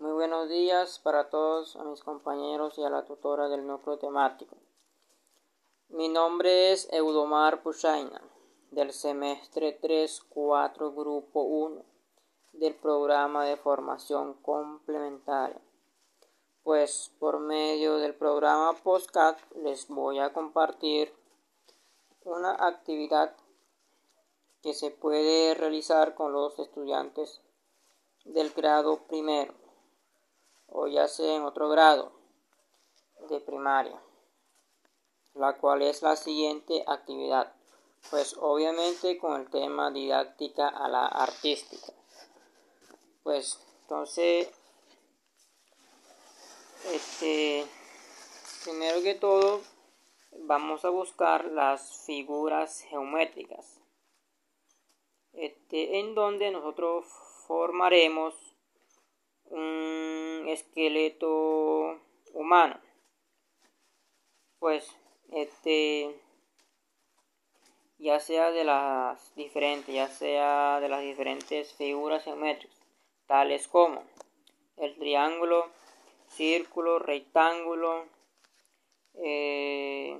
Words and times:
Muy 0.00 0.12
buenos 0.12 0.48
días 0.48 1.00
para 1.00 1.28
todos 1.28 1.74
a 1.74 1.82
mis 1.82 2.04
compañeros 2.04 2.78
y 2.78 2.84
a 2.84 2.88
la 2.88 3.04
tutora 3.04 3.48
del 3.48 3.66
núcleo 3.66 3.98
temático. 3.98 4.56
Mi 5.88 6.08
nombre 6.08 6.70
es 6.70 6.88
Eudomar 6.92 7.64
Puchaina, 7.64 8.22
del 8.70 8.92
semestre 8.92 9.80
3-4, 9.80 10.94
grupo 10.94 11.42
1, 11.42 11.82
del 12.52 12.76
programa 12.76 13.44
de 13.44 13.56
formación 13.56 14.34
complementaria. 14.34 15.60
Pues 16.62 17.12
por 17.18 17.40
medio 17.40 17.96
del 17.96 18.14
programa 18.14 18.74
POSCAT 18.74 19.40
les 19.56 19.88
voy 19.88 20.20
a 20.20 20.32
compartir 20.32 21.12
una 22.22 22.52
actividad 22.52 23.34
que 24.62 24.74
se 24.74 24.92
puede 24.92 25.54
realizar 25.54 26.14
con 26.14 26.32
los 26.32 26.56
estudiantes 26.60 27.40
del 28.24 28.50
grado 28.50 28.98
primero 29.08 29.67
o 30.68 30.86
ya 30.86 31.08
sea 31.08 31.36
en 31.36 31.42
otro 31.42 31.68
grado 31.68 32.12
de 33.28 33.40
primaria, 33.40 34.00
la 35.34 35.56
cual 35.58 35.82
es 35.82 36.02
la 36.02 36.16
siguiente 36.16 36.84
actividad, 36.86 37.52
pues 38.10 38.36
obviamente 38.38 39.18
con 39.18 39.40
el 39.40 39.50
tema 39.50 39.90
didáctica 39.90 40.68
a 40.68 40.88
la 40.88 41.06
artística. 41.06 41.92
Pues 43.22 43.58
entonces, 43.82 44.48
este, 46.86 47.66
primero 48.64 49.02
que 49.02 49.14
todo, 49.14 49.62
vamos 50.32 50.84
a 50.84 50.90
buscar 50.90 51.46
las 51.46 52.04
figuras 52.04 52.82
geométricas, 52.82 53.80
este, 55.32 56.00
en 56.00 56.14
donde 56.14 56.50
nosotros 56.50 57.06
formaremos 57.46 58.34
un 59.50 60.44
esqueleto 60.48 62.00
humano. 62.32 62.80
Pues 64.58 64.88
este 65.30 66.14
ya 67.98 68.20
sea 68.20 68.50
de 68.50 68.64
las 68.64 69.34
diferentes, 69.34 69.94
ya 69.94 70.08
sea 70.08 70.80
de 70.80 70.88
las 70.88 71.02
diferentes 71.02 71.72
figuras 71.74 72.24
geométricas, 72.24 72.76
tales 73.26 73.66
como 73.68 74.02
el 74.76 74.96
triángulo, 74.96 75.68
círculo, 76.28 76.98
rectángulo, 77.00 78.06
eh, 79.14 80.18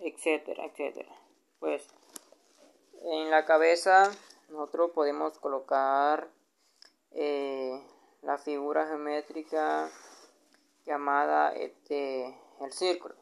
etcétera, 0.00 0.64
etcétera. 0.64 1.14
Pues 1.60 1.88
en 3.02 3.30
la 3.30 3.44
cabeza 3.44 4.10
nosotros 4.48 4.90
podemos 4.90 5.38
colocar 5.38 6.28
eh, 7.18 7.82
la 8.20 8.36
figura 8.36 8.86
geométrica 8.86 9.90
llamada 10.84 11.54
este, 11.54 12.26
el 12.60 12.72
círculo, 12.72 13.14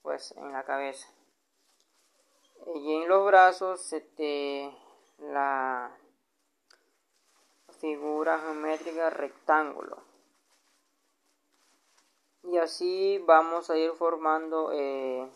pues 0.00 0.32
en 0.32 0.52
la 0.52 0.64
cabeza. 0.64 1.06
Y 2.74 2.94
en 2.94 3.08
los 3.08 3.26
brazos 3.26 3.92
este, 3.92 4.74
la 5.18 5.94
figura 7.78 8.38
geométrica 8.38 9.10
rectángulo. 9.10 10.02
Y 12.44 12.56
así 12.56 13.22
vamos 13.26 13.68
a 13.68 13.76
ir 13.76 13.92
formando 13.92 14.70
eh, 14.72 15.30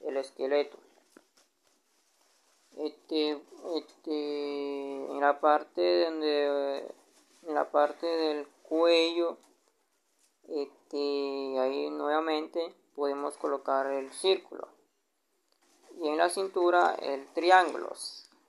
el 0.00 0.16
esqueleto. 0.16 0.87
Este, 2.78 3.42
este, 3.74 5.10
en 5.10 5.20
la 5.20 5.40
parte 5.40 6.04
donde, 6.04 6.94
en 7.42 7.54
la 7.54 7.70
parte 7.72 8.06
del 8.06 8.46
cuello, 8.62 9.36
este, 10.46 11.58
ahí 11.58 11.90
nuevamente 11.90 12.72
podemos 12.94 13.36
colocar 13.36 13.86
el 13.86 14.12
círculo 14.12 14.68
y 16.00 16.08
en 16.08 16.18
la 16.18 16.28
cintura 16.28 16.94
el 17.02 17.26
triángulo. 17.32 17.90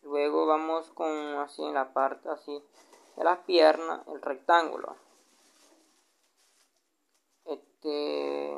Luego 0.03 0.45
vamos 0.45 0.89
con 0.91 1.09
así 1.37 1.63
en 1.63 1.73
la 1.73 1.91
parte 1.91 2.29
así 2.29 2.63
de 3.15 3.23
las 3.23 3.39
piernas 3.39 4.07
el 4.07 4.21
rectángulo. 4.21 4.95
Este, 7.45 8.55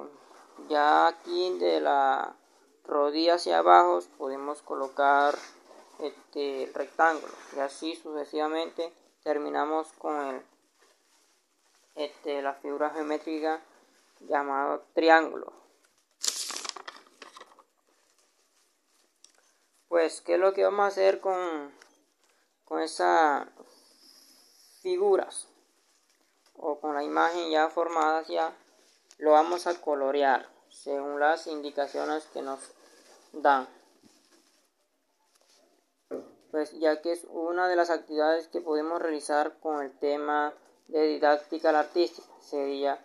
ya 0.67 1.07
aquí 1.07 1.57
de 1.59 1.79
la 1.79 2.35
rodilla 2.84 3.35
hacia 3.35 3.59
abajo 3.59 4.00
podemos 4.17 4.62
colocar 4.62 5.35
este 6.01 6.72
rectángulo. 6.73 7.34
Y 7.56 7.59
así 7.59 7.95
sucesivamente 7.95 8.91
terminamos 9.23 9.91
con 9.94 10.19
el 10.28 10.41
este 11.95 12.41
la 12.41 12.53
figura 12.53 12.89
geométrica 12.89 13.62
llamada 14.22 14.81
triángulo. 14.94 15.51
Pues 19.88 20.22
qué 20.22 20.35
es 20.35 20.40
lo 20.40 20.53
que 20.53 20.63
vamos 20.63 20.85
a 20.85 20.88
hacer 20.88 21.19
con 21.19 21.72
con 22.66 22.81
esas 22.81 23.47
figuras 24.81 25.47
o 26.56 26.79
con 26.79 26.95
la 26.95 27.03
imagen 27.03 27.51
ya 27.51 27.69
formada 27.69 28.23
ya 28.23 28.56
lo 29.17 29.31
vamos 29.31 29.67
a 29.67 29.79
colorear 29.81 30.50
según 30.69 31.19
las 31.19 31.47
indicaciones 31.47 32.25
que 32.28 32.41
nos 32.41 32.59
dan 33.34 33.67
pues 36.51 36.78
ya 36.79 37.01
que 37.01 37.13
es 37.13 37.25
una 37.29 37.67
de 37.69 37.78
las 37.78 37.89
actividades 37.89 38.50
que 38.50 38.62
podemos 38.62 39.01
realizar 39.01 39.57
con 39.59 39.81
el 39.81 39.97
tema 39.97 40.53
de 40.88 41.07
didáctica 41.07 41.69
artística, 41.78 42.28
sería 42.41 43.03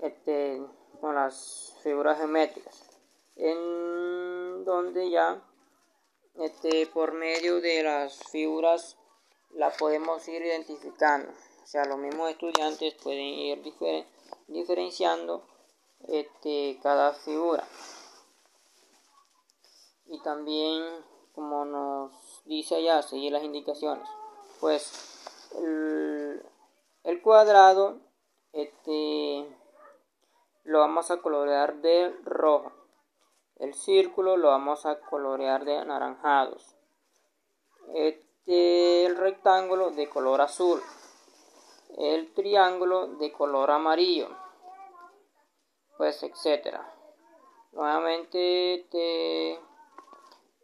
este, 0.00 0.62
con 1.00 1.14
las 1.14 1.76
figuras 1.82 2.18
geométricas, 2.18 2.98
en 3.36 4.64
donde 4.64 5.10
ya 5.10 5.42
este, 6.36 6.86
por 6.86 7.12
medio 7.12 7.60
de 7.60 7.82
las 7.82 8.16
figuras 8.30 8.96
la 9.50 9.70
podemos 9.70 10.26
ir 10.28 10.42
identificando, 10.42 11.30
o 11.62 11.66
sea, 11.66 11.84
los 11.84 11.98
mismos 11.98 12.30
estudiantes 12.30 12.94
pueden 12.94 13.20
ir 13.20 13.62
diferenciando 14.48 15.46
este, 16.08 16.78
cada 16.82 17.12
figura. 17.12 17.64
Y 20.06 20.20
también 20.22 20.82
como 21.34 21.64
nos 21.64 22.42
dice 22.44 22.76
allá, 22.76 23.02
seguir 23.02 23.32
las 23.32 23.42
indicaciones. 23.42 24.08
Pues 24.60 25.22
el, 25.58 27.22
cuadrado 27.22 27.98
este, 28.52 29.46
lo 30.64 30.80
vamos 30.80 31.10
a 31.10 31.20
colorear 31.20 31.76
de 31.76 32.14
rojo. 32.24 32.72
El 33.56 33.74
círculo 33.74 34.36
lo 34.36 34.48
vamos 34.48 34.86
a 34.86 35.00
colorear 35.00 35.64
de 35.64 35.78
anaranjados. 35.78 36.74
Este, 37.94 39.04
el 39.06 39.16
rectángulo 39.16 39.90
de 39.90 40.08
color 40.08 40.40
azul. 40.40 40.82
El 41.96 42.32
triángulo 42.34 43.06
de 43.06 43.32
color 43.32 43.70
amarillo. 43.70 44.28
Pues 45.96 46.22
etcétera. 46.22 46.92
Nuevamente 47.72 48.74
este, 48.74 49.60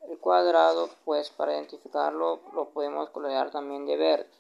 el 0.08 0.18
cuadrado, 0.18 0.88
pues 1.04 1.30
para 1.30 1.52
identificarlo 1.52 2.40
lo 2.52 2.70
podemos 2.70 3.10
colorear 3.10 3.50
también 3.50 3.86
de 3.86 3.96
verde. 3.96 4.30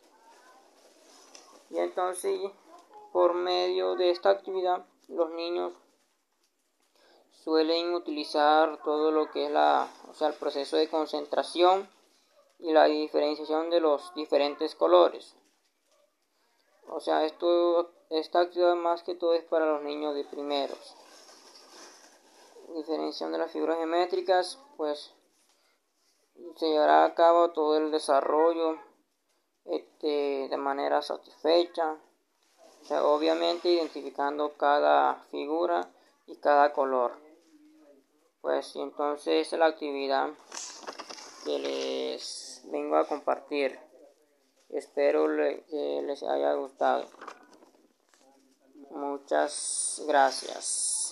Y 1.70 1.78
entonces, 1.78 2.40
por 3.12 3.34
medio 3.34 3.94
de 3.94 4.10
esta 4.10 4.30
actividad, 4.30 4.86
los 5.08 5.30
niños 5.30 5.72
suelen 7.44 7.94
utilizar 7.94 8.82
todo 8.82 9.10
lo 9.10 9.30
que 9.30 9.46
es 9.46 9.50
la, 9.50 9.88
o 10.10 10.14
sea, 10.14 10.28
el 10.28 10.34
proceso 10.34 10.76
de 10.76 10.88
concentración 10.88 11.88
y 12.58 12.72
la 12.72 12.84
diferenciación 12.86 13.70
de 13.70 13.80
los 13.80 14.14
diferentes 14.14 14.74
colores. 14.74 15.36
O 16.90 17.00
sea, 17.00 17.24
esto, 17.24 17.90
esta 18.10 18.40
actividad 18.40 18.74
más 18.74 19.02
que 19.02 19.14
todo 19.14 19.34
es 19.34 19.44
para 19.44 19.66
los 19.66 19.82
niños 19.82 20.14
de 20.14 20.24
primeros. 20.24 20.96
Diferenciación 22.74 23.32
de 23.32 23.38
las 23.38 23.52
figuras 23.52 23.76
geométricas, 23.76 24.58
pues 24.76 25.14
se 26.56 26.68
llevará 26.68 27.04
a 27.04 27.14
cabo 27.14 27.50
todo 27.50 27.76
el 27.76 27.90
desarrollo 27.90 28.78
este, 29.64 30.48
de 30.48 30.56
manera 30.56 31.02
satisfecha, 31.02 31.96
obviamente 33.02 33.68
identificando 33.68 34.56
cada 34.56 35.22
figura 35.30 35.90
y 36.26 36.36
cada 36.36 36.72
color. 36.72 37.12
Pues 38.40 38.74
entonces 38.76 39.52
es 39.52 39.58
la 39.58 39.66
actividad 39.66 40.30
que 41.44 41.58
les 41.58 42.62
vengo 42.70 42.96
a 42.96 43.06
compartir. 43.06 43.78
Espero 44.70 45.26
que 45.68 46.02
les 46.04 46.22
haya 46.22 46.54
gustado. 46.54 47.08
Muchas 48.90 50.02
gracias. 50.06 51.07